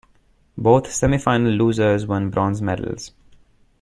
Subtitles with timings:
[0.57, 3.11] Both semifinal losers won bronze medals.